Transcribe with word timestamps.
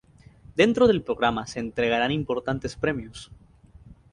Dentro 0.55 0.87
del 0.87 1.03
programa 1.03 1.45
se 1.45 1.59
entregaran 1.59 2.09
importantes 2.11 2.75
premios. 2.75 3.29